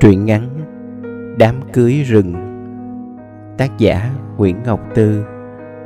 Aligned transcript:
Truyện 0.00 0.24
ngắn 0.24 0.48
Đám 1.38 1.54
cưới 1.72 2.02
rừng. 2.06 2.34
Tác 3.58 3.78
giả 3.78 4.10
Nguyễn 4.36 4.62
Ngọc 4.62 4.80
Tư. 4.94 5.24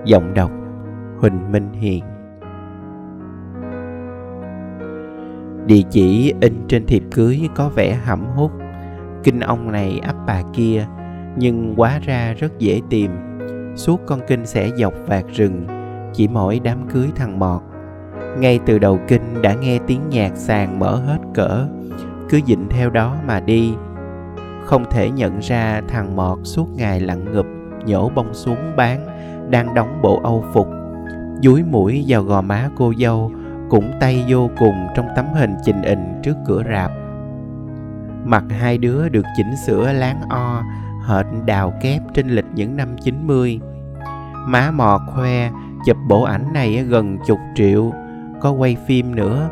Giọng 0.04 0.34
đọc 0.34 0.50
Huỳnh 1.18 1.52
Minh 1.52 1.72
Hiền. 1.72 2.04
Địa 5.66 5.82
chỉ 5.90 6.34
in 6.40 6.64
trên 6.68 6.86
thiệp 6.86 7.02
cưới 7.12 7.40
có 7.54 7.68
vẻ 7.68 7.94
hẩm 7.94 8.26
hút. 8.36 8.50
Kinh 9.24 9.40
ông 9.40 9.72
này 9.72 10.00
ấp 10.06 10.16
bà 10.26 10.42
kia, 10.52 10.86
Nhưng 11.36 11.74
quá 11.76 12.00
ra 12.04 12.34
rất 12.38 12.58
dễ 12.58 12.80
tìm. 12.90 13.10
Suốt 13.76 14.00
con 14.06 14.20
kinh 14.28 14.46
sẽ 14.46 14.70
dọc 14.76 14.94
vạt 15.06 15.24
rừng, 15.34 15.66
Chỉ 16.12 16.28
mỗi 16.28 16.60
đám 16.64 16.88
cưới 16.88 17.08
thằng 17.16 17.38
Mọt 17.38 17.62
Ngay 18.38 18.60
từ 18.66 18.78
đầu 18.78 18.98
kinh 19.08 19.42
đã 19.42 19.54
nghe 19.54 19.78
tiếng 19.86 20.00
nhạc 20.10 20.36
sàn 20.36 20.78
mở 20.78 20.96
hết 20.96 21.18
cỡ. 21.34 21.68
Cứ 22.28 22.40
dịnh 22.46 22.66
theo 22.70 22.90
đó 22.90 23.16
mà 23.26 23.40
đi 23.40 23.74
không 24.64 24.84
thể 24.90 25.10
nhận 25.10 25.38
ra 25.38 25.80
thằng 25.88 26.16
mọt 26.16 26.38
suốt 26.42 26.66
ngày 26.76 27.00
lặng 27.00 27.24
ngụp, 27.34 27.46
nhổ 27.86 28.08
bông 28.08 28.34
xuống 28.34 28.76
bán, 28.76 29.06
đang 29.50 29.74
đóng 29.74 29.98
bộ 30.02 30.20
âu 30.22 30.44
phục. 30.52 30.68
Dúi 31.42 31.62
mũi 31.62 32.04
vào 32.08 32.22
gò 32.22 32.42
má 32.42 32.68
cô 32.76 32.92
dâu, 32.98 33.32
cũng 33.70 33.92
tay 34.00 34.24
vô 34.28 34.50
cùng 34.58 34.86
trong 34.96 35.06
tấm 35.16 35.26
hình 35.34 35.54
chình 35.64 35.82
ình 35.82 36.20
trước 36.22 36.36
cửa 36.46 36.62
rạp. 36.72 36.90
Mặt 38.24 38.44
hai 38.60 38.78
đứa 38.78 39.08
được 39.08 39.24
chỉnh 39.36 39.56
sửa 39.66 39.92
láng 39.92 40.20
o, 40.28 40.62
hệt 41.06 41.26
đào 41.46 41.72
kép 41.80 42.02
trên 42.14 42.28
lịch 42.28 42.46
những 42.54 42.76
năm 42.76 42.96
90 43.02 43.60
má 44.46 44.70
mọt 44.70 45.00
khoe, 45.14 45.50
chụp 45.86 45.96
bộ 46.08 46.22
ảnh 46.22 46.52
này 46.52 46.84
gần 46.88 47.18
chục 47.26 47.38
triệu, 47.54 47.92
có 48.40 48.50
quay 48.50 48.76
phim 48.86 49.14
nữa. 49.14 49.48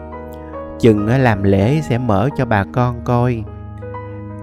Chừng 0.80 1.06
làm 1.06 1.42
lễ 1.42 1.80
sẽ 1.80 1.98
mở 1.98 2.28
cho 2.36 2.44
bà 2.44 2.64
con 2.72 3.00
coi. 3.04 3.44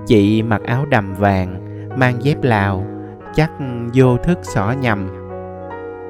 Chị 0.08 0.44
mặc 0.44 0.62
áo 0.66 0.86
đầm 0.90 1.14
vàng, 1.14 1.62
mang 2.00 2.24
dép 2.24 2.44
lào, 2.44 2.84
chắc 3.36 3.52
vô 3.94 4.18
thức 4.18 4.40
xỏ 4.42 4.74
nhầm. 4.82 5.08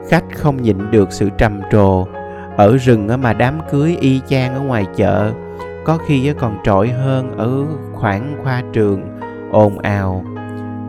Khách 0.10 0.24
không 0.36 0.62
nhịn 0.62 0.92
được 0.92 1.12
sự 1.12 1.30
trầm 1.38 1.62
trồ, 1.72 2.06
ở 2.58 2.78
rừng 2.78 3.10
mà 3.22 3.34
đám 3.34 3.60
cưới 3.72 3.98
y 4.00 4.22
chang 4.28 4.54
ở 4.54 4.62
ngoài 4.62 4.86
chợ, 4.96 5.32
có 5.86 5.98
khi 6.06 6.34
còn 6.40 6.58
trội 6.64 6.90
hơn 6.90 7.38
ở 7.38 7.64
khoảng 7.94 8.38
khoa 8.44 8.64
trường, 8.74 9.02
ồn 9.52 9.80
ào. 9.80 10.24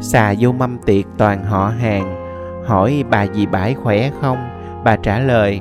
Xà 0.01 0.34
vô 0.39 0.53
mâm 0.53 0.79
tiệc 0.79 1.05
toàn 1.19 1.45
họ 1.45 1.73
hàng, 1.81 2.14
hỏi 2.67 3.05
bà 3.11 3.27
dì 3.27 3.47
bãi 3.47 3.75
khỏe 3.75 4.11
không? 4.20 4.39
Bà 4.84 4.97
trả 4.97 5.19
lời, 5.19 5.61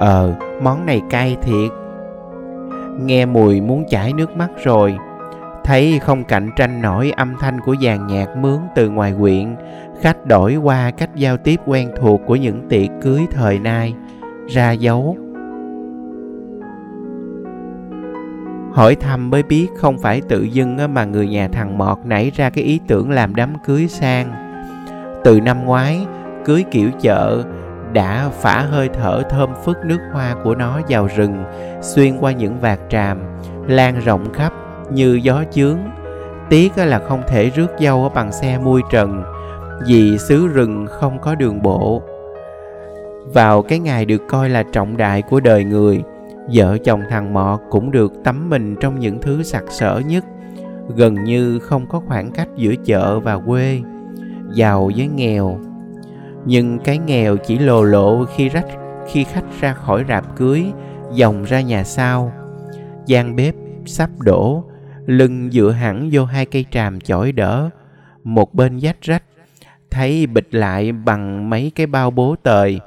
Ờ, 0.00 0.34
món 0.62 0.86
này 0.86 1.02
cay 1.10 1.36
thiệt. 1.42 1.70
Nghe 3.00 3.26
mùi 3.26 3.60
muốn 3.60 3.84
chảy 3.90 4.12
nước 4.12 4.36
mắt 4.36 4.48
rồi, 4.64 4.96
thấy 5.70 5.98
không 5.98 6.24
cạnh 6.24 6.50
tranh 6.56 6.82
nổi 6.82 7.12
âm 7.16 7.34
thanh 7.40 7.60
của 7.60 7.76
dàn 7.82 8.06
nhạc 8.06 8.36
mướn 8.36 8.58
từ 8.74 8.90
ngoài 8.90 9.14
quyện, 9.20 9.56
khách 10.00 10.26
đổi 10.26 10.56
qua 10.56 10.90
cách 10.90 11.10
giao 11.14 11.36
tiếp 11.36 11.60
quen 11.66 11.90
thuộc 12.00 12.20
của 12.26 12.36
những 12.36 12.68
tiệc 12.68 12.88
cưới 13.02 13.20
thời 13.30 13.58
nay, 13.58 13.94
ra 14.48 14.70
dấu. 14.72 15.16
Hỏi 18.72 18.94
thăm 18.94 19.30
mới 19.30 19.42
biết 19.42 19.68
không 19.76 19.98
phải 19.98 20.20
tự 20.28 20.42
dưng 20.42 20.94
mà 20.94 21.04
người 21.04 21.28
nhà 21.28 21.48
thằng 21.48 21.78
mọt 21.78 21.98
nảy 22.04 22.30
ra 22.34 22.50
cái 22.50 22.64
ý 22.64 22.80
tưởng 22.86 23.10
làm 23.10 23.34
đám 23.34 23.52
cưới 23.64 23.88
sang. 23.88 24.32
Từ 25.24 25.40
năm 25.40 25.64
ngoái, 25.64 26.06
cưới 26.44 26.64
kiểu 26.70 26.90
chợ 27.00 27.44
đã 27.92 28.28
phả 28.28 28.60
hơi 28.60 28.88
thở 28.88 29.22
thơm 29.30 29.50
phức 29.64 29.76
nước 29.84 30.00
hoa 30.12 30.34
của 30.44 30.54
nó 30.54 30.80
vào 30.88 31.08
rừng, 31.16 31.44
xuyên 31.80 32.18
qua 32.20 32.32
những 32.32 32.60
vạt 32.60 32.78
tràm, 32.88 33.18
lan 33.66 34.00
rộng 34.00 34.32
khắp 34.32 34.52
như 34.92 35.20
gió 35.22 35.44
chướng. 35.50 35.78
Tiếc 36.48 36.78
là 36.78 36.98
không 36.98 37.22
thể 37.28 37.50
rước 37.50 37.70
dâu 37.80 38.08
bằng 38.14 38.32
xe 38.32 38.58
mui 38.58 38.82
trần, 38.90 39.22
vì 39.86 40.18
xứ 40.18 40.48
rừng 40.48 40.86
không 40.90 41.18
có 41.18 41.34
đường 41.34 41.62
bộ. 41.62 42.02
Vào 43.34 43.62
cái 43.62 43.78
ngày 43.78 44.04
được 44.04 44.22
coi 44.28 44.48
là 44.48 44.62
trọng 44.62 44.96
đại 44.96 45.22
của 45.22 45.40
đời 45.40 45.64
người, 45.64 46.02
vợ 46.54 46.78
chồng 46.84 47.02
thằng 47.10 47.34
mọ 47.34 47.58
cũng 47.70 47.90
được 47.90 48.12
tắm 48.24 48.50
mình 48.50 48.76
trong 48.80 48.98
những 48.98 49.18
thứ 49.20 49.42
sặc 49.42 49.64
sỡ 49.68 50.00
nhất, 50.06 50.24
gần 50.96 51.24
như 51.24 51.58
không 51.58 51.86
có 51.88 52.00
khoảng 52.06 52.30
cách 52.30 52.48
giữa 52.56 52.74
chợ 52.84 53.20
và 53.20 53.38
quê, 53.38 53.80
giàu 54.52 54.90
với 54.96 55.06
nghèo. 55.06 55.58
Nhưng 56.44 56.78
cái 56.78 56.98
nghèo 56.98 57.36
chỉ 57.36 57.58
lồ 57.58 57.82
lộ 57.82 58.24
khi 58.24 58.48
rách, 58.48 58.66
khi 59.06 59.24
khách 59.24 59.44
ra 59.60 59.72
khỏi 59.72 60.04
rạp 60.08 60.36
cưới, 60.36 60.64
dòng 61.12 61.44
ra 61.44 61.60
nhà 61.60 61.84
sau. 61.84 62.32
Gian 63.06 63.36
bếp 63.36 63.54
sắp 63.86 64.10
đổ 64.18 64.64
lưng 65.06 65.50
dựa 65.52 65.70
hẳn 65.70 66.08
vô 66.12 66.24
hai 66.24 66.46
cây 66.46 66.64
tràm 66.70 67.00
chổi 67.00 67.32
đỡ. 67.32 67.70
Một 68.24 68.54
bên 68.54 68.80
dách 68.80 69.02
rách, 69.02 69.22
thấy 69.90 70.26
bịch 70.26 70.54
lại 70.54 70.92
bằng 70.92 71.50
mấy 71.50 71.72
cái 71.74 71.86
bao 71.86 72.10
bố 72.10 72.36
tời. 72.42 72.80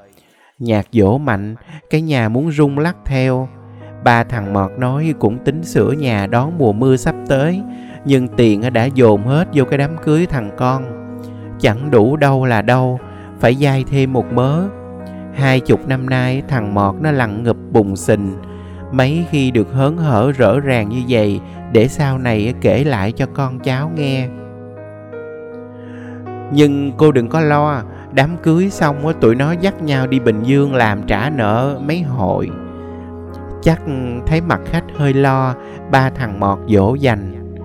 Nhạc 0.59 0.87
dỗ 0.91 1.17
mạnh, 1.17 1.55
cái 1.89 2.01
nhà 2.01 2.29
muốn 2.29 2.51
rung 2.51 2.79
lắc 2.79 2.95
theo. 3.05 3.49
Ba 4.03 4.23
thằng 4.23 4.53
mọt 4.53 4.71
nói 4.77 5.13
cũng 5.19 5.37
tính 5.37 5.63
sửa 5.63 5.91
nhà 5.91 6.27
đón 6.27 6.57
mùa 6.57 6.73
mưa 6.73 6.95
sắp 6.95 7.15
tới, 7.27 7.61
nhưng 8.05 8.27
tiền 8.27 8.73
đã 8.73 8.85
dồn 8.85 9.23
hết 9.23 9.47
vô 9.53 9.65
cái 9.65 9.77
đám 9.77 9.97
cưới 10.03 10.25
thằng 10.25 10.51
con. 10.57 10.83
Chẳng 11.59 11.91
đủ 11.91 12.17
đâu 12.17 12.45
là 12.45 12.61
đâu, 12.61 12.99
phải 13.39 13.55
dai 13.55 13.83
thêm 13.89 14.13
một 14.13 14.33
mớ. 14.33 14.67
Hai 15.33 15.59
chục 15.59 15.87
năm 15.87 16.09
nay 16.09 16.43
thằng 16.47 16.73
mọt 16.73 16.95
nó 17.01 17.11
lặng 17.11 17.43
ngập 17.43 17.57
bùng 17.71 17.95
sình 17.95 18.33
mấy 18.93 19.25
khi 19.29 19.51
được 19.51 19.73
hớn 19.73 19.97
hở 19.97 20.31
rỡ 20.31 20.59
ràng 20.59 20.89
như 20.89 21.01
vậy, 21.09 21.39
để 21.71 21.87
sau 21.87 22.17
này 22.17 22.53
kể 22.61 22.83
lại 22.83 23.11
cho 23.11 23.25
con 23.33 23.59
cháu 23.59 23.91
nghe. 23.95 24.27
Nhưng 26.51 26.91
cô 26.97 27.11
đừng 27.11 27.27
có 27.27 27.39
lo, 27.39 27.83
đám 28.11 28.37
cưới 28.43 28.69
xong 28.69 29.13
tụi 29.21 29.35
nó 29.35 29.51
dắt 29.51 29.81
nhau 29.81 30.07
đi 30.07 30.19
bình 30.19 30.43
dương 30.43 30.75
làm 30.75 31.03
trả 31.07 31.29
nợ 31.29 31.79
mấy 31.87 32.01
hội. 32.01 32.49
Chắc 33.61 33.81
thấy 34.27 34.41
mặt 34.41 34.61
khách 34.65 34.83
hơi 34.97 35.13
lo, 35.13 35.55
ba 35.91 36.09
thằng 36.09 36.39
mọt 36.39 36.59
dỗ 36.67 36.95
dành. 36.95 37.55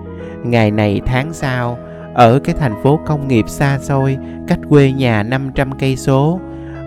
Ngày 0.43 0.71
này 0.71 1.01
tháng 1.05 1.33
sau, 1.33 1.77
ở 2.13 2.39
cái 2.39 2.55
thành 2.59 2.83
phố 2.83 2.99
công 3.05 3.27
nghiệp 3.27 3.49
xa 3.49 3.79
xôi, 3.79 4.17
cách 4.47 4.59
quê 4.69 4.91
nhà 4.91 5.23
500 5.23 5.71
cây 5.79 5.95
số, 5.95 6.39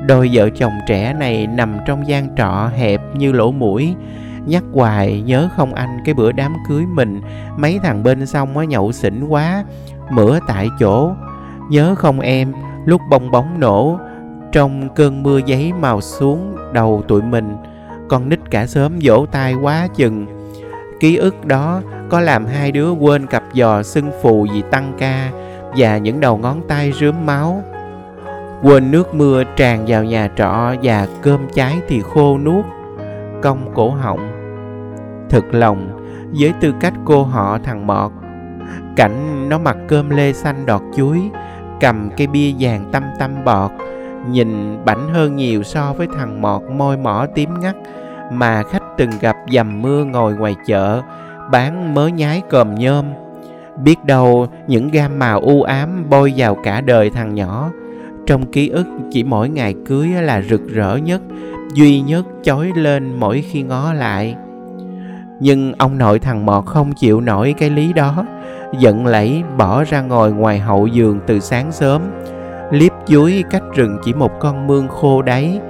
đôi 0.07 0.31
vợ 0.33 0.49
chồng 0.51 0.73
trẻ 0.89 1.15
này 1.19 1.47
nằm 1.47 1.77
trong 1.87 2.09
gian 2.09 2.37
trọ 2.37 2.71
hẹp 2.77 3.01
như 3.15 3.33
lỗ 3.33 3.53
mũi 3.53 3.95
nhắc 4.47 4.63
hoài, 4.73 5.23
nhớ 5.27 5.49
không 5.57 5.75
anh, 5.75 5.99
cái 6.05 6.15
bữa 6.15 6.33
đám 6.33 6.55
cưới 6.69 6.87
mình, 6.87 7.21
mấy 7.57 7.81
thằng 7.83 8.03
bên 8.03 8.27
xong 8.27 8.59
á, 8.59 8.65
nhậu 8.65 8.93
xỉn 8.93 9.25
quá, 9.25 9.65
mửa 10.11 10.39
tại 10.49 10.69
chỗ. 10.81 11.13
Nhớ 11.71 11.95
không 11.95 12.21
em, 12.21 12.53
lúc 12.85 13.01
bong 13.11 13.31
bóng 13.31 13.61
nổ, 13.61 13.99
trong 14.53 14.89
cơn 14.95 15.23
mưa 15.23 15.39
giấy 15.47 15.73
màu 15.73 16.01
xuống 16.01 16.57
đầu 16.73 17.03
tụi 17.09 17.23
mình, 17.23 17.57
con 18.09 18.29
nít 18.29 18.51
cả 18.51 18.67
sớm 18.67 18.99
vỗ 19.03 19.27
tay 19.33 19.55
quá 19.55 19.89
chừng. 19.95 20.27
Ký 21.01 21.17
ức 21.17 21.47
đó 21.47 21.81
có 22.09 22.21
làm 22.21 22.47
hai 22.47 22.73
đứa 22.73 22.91
quên 22.91 23.27
cặp 23.27 23.43
giò 23.55 23.83
sưng 23.83 24.11
phù 24.23 24.47
vì 24.53 24.63
tăng 24.71 24.93
ca 24.99 25.31
và 25.77 25.99
những 25.99 26.21
đầu 26.21 26.37
ngón 26.37 26.61
tay 26.69 26.93
rướm 27.01 27.27
máu. 27.27 27.63
Quên 28.63 28.91
nước 28.91 29.15
mưa 29.15 29.45
tràn 29.57 29.85
vào 29.87 30.05
nhà 30.05 30.29
trọ 30.37 30.75
và 30.83 31.07
cơm 31.23 31.41
cháy 31.55 31.81
thì 31.89 32.03
khô 32.03 32.39
nuốt 32.39 32.65
cong 33.43 33.73
cổ 33.75 33.91
họng. 33.91 34.31
Thực 35.31 35.55
lòng, 35.55 35.99
với 36.41 36.53
tư 36.61 36.75
cách 36.81 36.95
cô 37.05 37.23
họ 37.23 37.59
thằng 37.65 37.87
mọt, 37.87 38.13
cảnh 38.97 39.49
nó 39.49 39.59
mặc 39.59 39.77
cơm 39.89 40.11
lê 40.11 40.33
xanh 40.33 40.67
đọt 40.67 40.83
chuối, 40.97 41.21
cầm 41.81 42.11
cây 42.17 42.27
bia 42.27 42.53
vàng 42.59 42.89
tâm 42.93 43.03
tâm 43.19 43.31
bọt, 43.45 43.71
nhìn 44.31 44.79
bảnh 44.85 45.09
hơn 45.15 45.37
nhiều 45.37 45.63
so 45.63 45.93
với 45.93 46.07
thằng 46.17 46.43
mọt 46.43 46.63
môi 46.71 46.97
mỏ 46.97 47.27
tím 47.35 47.61
ngắt, 47.61 47.77
mà 48.33 48.63
khách 48.63 48.83
từng 48.97 49.11
gặp 49.21 49.37
dầm 49.53 49.83
mưa 49.83 50.05
ngồi 50.05 50.35
ngoài 50.35 50.57
chợ, 50.67 51.03
bán 51.51 51.95
mớ 51.95 52.07
nhái 52.07 52.43
còm 52.51 52.75
nhôm. 52.75 53.05
Biết 53.85 54.05
đâu 54.05 54.47
những 54.67 54.89
gam 54.89 55.19
màu 55.19 55.41
u 55.41 55.63
ám 55.63 56.05
bôi 56.11 56.33
vào 56.37 56.57
cả 56.65 56.81
đời 56.81 57.11
thằng 57.11 57.35
nhỏ, 57.35 57.71
trong 58.27 58.47
ký 58.53 58.69
ức 58.69 58.87
chỉ 59.11 59.25
mỗi 59.25 59.49
ngày 59.49 59.75
cưới 59.87 60.09
là 60.09 60.43
rực 60.43 60.69
rỡ 60.69 60.97
nhất 60.97 61.23
duy 61.75 62.01
nhất 62.01 62.27
chói 62.43 62.73
lên 62.75 63.21
mỗi 63.21 63.45
khi 63.51 63.63
ngó 63.63 63.93
lại. 63.93 64.37
Nhưng 65.41 65.73
ông 65.79 65.99
nội 65.99 66.19
thằng 66.19 66.47
mọt 66.47 66.67
không 66.67 66.93
chịu 66.93 67.21
nổi 67.21 67.55
cái 67.59 67.71
lý 67.71 67.93
đó, 67.93 68.25
giận 68.79 69.07
lẫy 69.07 69.43
bỏ 69.57 69.85
ra 69.85 70.01
ngồi 70.01 70.33
ngoài 70.33 70.59
hậu 70.59 70.87
giường 70.87 71.21
từ 71.27 71.41
sáng 71.41 71.73
sớm. 71.73 72.03
Liếp 72.71 72.93
chuối 73.07 73.45
cách 73.51 73.63
rừng 73.75 73.99
chỉ 74.05 74.13
một 74.15 74.31
con 74.41 74.67
mương 74.67 74.89
khô 74.89 75.23
đáy, 75.23 75.61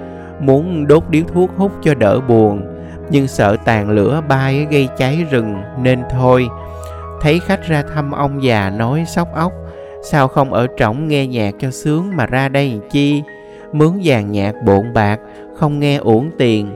muốn 0.41 0.87
đốt 0.87 1.03
điếu 1.11 1.25
thuốc 1.35 1.51
hút 1.57 1.73
cho 1.83 1.95
đỡ 1.95 2.21
buồn. 2.21 2.63
Nhưng 3.11 3.29
sợ 3.29 3.57
tàn 3.65 3.91
lửa 3.91 4.23
bay 4.29 4.67
gây 4.71 4.89
cháy 4.97 5.27
rừng 5.31 5.55
nên 5.83 6.03
thôi. 6.11 6.49
Thấy 7.21 7.41
khách 7.41 7.69
ra 7.69 7.83
thăm 7.95 8.11
ông 8.11 8.43
già 8.43 8.71
nói 8.71 9.05
sóc 9.07 9.29
ốc, 9.35 9.53
sao 10.03 10.29
không 10.29 10.53
ở 10.53 10.67
trỏng 10.77 11.09
nghe 11.09 11.27
nhạc 11.27 11.55
cho 11.61 11.71
sướng 11.71 12.17
mà 12.17 12.27
ra 12.27 12.49
đây 12.49 12.81
chi? 12.91 13.23
Mướn 13.73 14.01
dàn 14.05 14.33
nhạc 14.33 14.53
bộn 14.65 14.93
bạc 14.93 15.21
không 15.57 15.79
nghe 15.79 15.97
uổng 15.97 16.31
tiền 16.39 16.69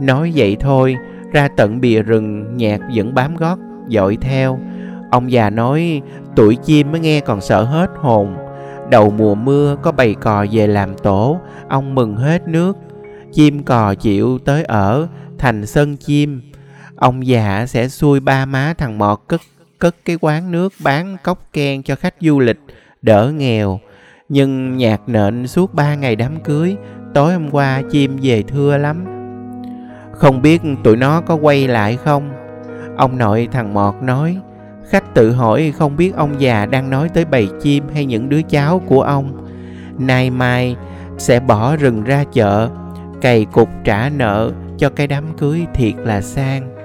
nói 0.00 0.32
vậy 0.34 0.56
thôi 0.60 0.96
ra 1.32 1.48
tận 1.56 1.80
bìa 1.80 2.02
rừng 2.02 2.56
nhạc 2.56 2.80
vẫn 2.94 3.14
bám 3.14 3.36
gót 3.36 3.58
dội 3.88 4.18
theo 4.20 4.58
Ông 5.10 5.32
già 5.32 5.50
nói 5.50 6.02
tuổi 6.36 6.56
chim 6.56 6.92
mới 6.92 7.00
nghe 7.00 7.20
còn 7.20 7.40
sợ 7.40 7.62
hết 7.62 7.90
hồn. 7.96 8.36
Đầu 8.90 9.10
mùa 9.10 9.34
mưa 9.34 9.76
có 9.82 9.92
bầy 9.92 10.14
cò 10.14 10.46
về 10.52 10.66
làm 10.66 10.94
tổ, 10.98 11.40
ông 11.68 11.94
mừng 11.94 12.16
hết 12.16 12.48
nước. 12.48 12.76
Chim 13.32 13.62
cò 13.62 13.94
chịu 13.94 14.38
tới 14.38 14.64
ở, 14.64 15.08
thành 15.38 15.66
sân 15.66 15.96
chim. 15.96 16.40
Ông 16.96 17.26
già 17.26 17.66
sẽ 17.66 17.88
xui 17.88 18.20
ba 18.20 18.46
má 18.46 18.74
thằng 18.78 18.98
Mọt 18.98 19.20
cất 19.28 19.40
cất 19.78 19.96
cái 20.04 20.18
quán 20.20 20.50
nước 20.50 20.72
bán 20.82 21.16
cốc 21.22 21.48
ken 21.52 21.82
cho 21.82 21.94
khách 21.94 22.14
du 22.20 22.40
lịch, 22.40 22.60
đỡ 23.02 23.32
nghèo. 23.36 23.80
Nhưng 24.32 24.76
nhạc 24.76 25.00
nện 25.06 25.46
suốt 25.46 25.74
ba 25.74 25.94
ngày 25.94 26.16
đám 26.16 26.40
cưới, 26.40 26.76
tối 27.14 27.32
hôm 27.32 27.50
qua 27.50 27.82
chim 27.90 28.18
về 28.22 28.42
thưa 28.42 28.76
lắm. 28.76 29.04
Không 30.12 30.42
biết 30.42 30.62
tụi 30.84 30.96
nó 30.96 31.20
có 31.20 31.34
quay 31.34 31.68
lại 31.68 31.96
không? 31.96 32.30
Ông 32.96 33.18
nội 33.18 33.48
thằng 33.52 33.74
Mọt 33.74 33.94
nói, 34.02 34.36
khách 34.88 35.14
tự 35.14 35.32
hỏi 35.32 35.72
không 35.78 35.96
biết 35.96 36.16
ông 36.16 36.40
già 36.40 36.66
đang 36.66 36.90
nói 36.90 37.08
tới 37.08 37.24
bầy 37.24 37.48
chim 37.60 37.84
hay 37.94 38.04
những 38.04 38.28
đứa 38.28 38.42
cháu 38.42 38.78
của 38.86 39.02
ông. 39.02 39.46
Nay 39.98 40.30
mai 40.30 40.76
sẽ 41.18 41.40
bỏ 41.40 41.76
rừng 41.76 42.04
ra 42.04 42.24
chợ, 42.32 42.68
cày 43.20 43.44
cục 43.44 43.68
trả 43.84 44.08
nợ 44.08 44.52
cho 44.78 44.90
cái 44.90 45.06
đám 45.06 45.24
cưới 45.38 45.66
thiệt 45.74 45.94
là 45.96 46.20
sang. 46.20 46.79